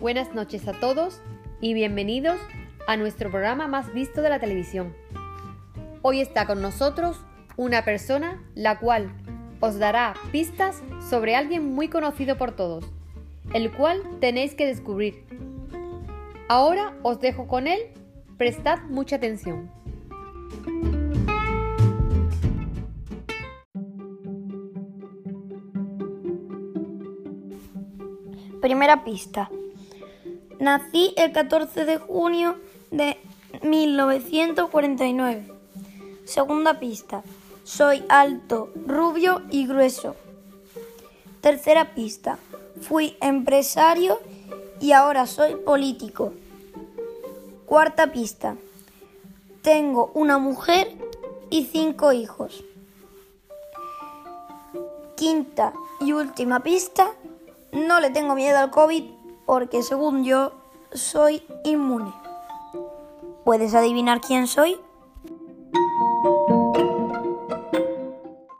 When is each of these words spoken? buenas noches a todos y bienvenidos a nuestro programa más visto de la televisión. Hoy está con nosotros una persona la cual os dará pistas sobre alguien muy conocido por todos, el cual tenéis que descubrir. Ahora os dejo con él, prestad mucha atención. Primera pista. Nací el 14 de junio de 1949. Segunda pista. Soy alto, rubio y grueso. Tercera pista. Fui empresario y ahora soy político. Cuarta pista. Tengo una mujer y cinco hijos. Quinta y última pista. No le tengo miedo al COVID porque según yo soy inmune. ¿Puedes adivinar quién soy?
buenas 0.00 0.32
noches 0.32 0.68
a 0.68 0.72
todos 0.74 1.20
y 1.60 1.74
bienvenidos 1.74 2.38
a 2.86 2.96
nuestro 2.96 3.30
programa 3.30 3.66
más 3.66 3.92
visto 3.92 4.22
de 4.22 4.30
la 4.30 4.38
televisión. 4.38 4.94
Hoy 6.02 6.20
está 6.20 6.46
con 6.46 6.62
nosotros 6.62 7.20
una 7.56 7.84
persona 7.84 8.40
la 8.54 8.78
cual 8.78 9.12
os 9.60 9.78
dará 9.78 10.14
pistas 10.30 10.82
sobre 11.10 11.34
alguien 11.34 11.74
muy 11.74 11.88
conocido 11.88 12.38
por 12.38 12.52
todos, 12.52 12.84
el 13.52 13.72
cual 13.72 14.00
tenéis 14.20 14.54
que 14.54 14.66
descubrir. 14.66 15.24
Ahora 16.48 16.94
os 17.02 17.18
dejo 17.18 17.48
con 17.48 17.66
él, 17.66 17.80
prestad 18.36 18.78
mucha 18.88 19.16
atención. 19.16 19.68
Primera 28.60 29.04
pista. 29.04 29.50
Nací 30.58 31.14
el 31.16 31.32
14 31.32 31.84
de 31.84 31.98
junio 31.98 32.56
de 32.90 33.16
1949. 33.62 35.46
Segunda 36.24 36.80
pista. 36.80 37.22
Soy 37.62 38.02
alto, 38.08 38.70
rubio 38.86 39.42
y 39.50 39.68
grueso. 39.68 40.16
Tercera 41.40 41.94
pista. 41.94 42.38
Fui 42.80 43.16
empresario 43.20 44.18
y 44.80 44.92
ahora 44.92 45.28
soy 45.28 45.54
político. 45.54 46.32
Cuarta 47.66 48.10
pista. 48.10 48.56
Tengo 49.62 50.10
una 50.14 50.38
mujer 50.38 50.90
y 51.50 51.66
cinco 51.66 52.12
hijos. 52.12 52.64
Quinta 55.16 55.72
y 56.00 56.12
última 56.12 56.64
pista. 56.64 57.12
No 57.70 58.00
le 58.00 58.10
tengo 58.10 58.34
miedo 58.34 58.58
al 58.58 58.70
COVID 58.70 59.17
porque 59.48 59.82
según 59.82 60.24
yo 60.24 60.52
soy 60.92 61.42
inmune. 61.64 62.12
¿Puedes 63.44 63.74
adivinar 63.74 64.20
quién 64.20 64.46
soy? 64.46 64.78